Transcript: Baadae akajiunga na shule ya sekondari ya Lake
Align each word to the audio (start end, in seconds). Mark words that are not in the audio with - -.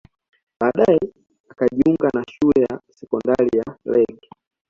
Baadae 0.59 0.99
akajiunga 1.49 2.09
na 2.13 2.23
shule 2.29 2.61
ya 2.61 2.79
sekondari 2.89 3.57
ya 3.57 3.75
Lake 3.85 4.29